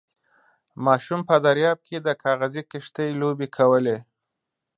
[0.85, 3.97] ماشوم په درياب کې د کاغذي کښتۍ لوبې کولې.